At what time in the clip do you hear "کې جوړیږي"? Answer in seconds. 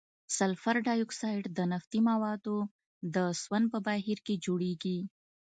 4.25-4.99